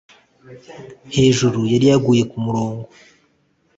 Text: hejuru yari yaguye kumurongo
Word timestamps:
hejuru 1.15 1.59
yari 1.71 1.85
yaguye 1.91 2.23
kumurongo 2.31 2.87